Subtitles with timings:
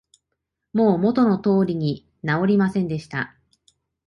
[0.73, 3.35] もう元の通りに直りませんでした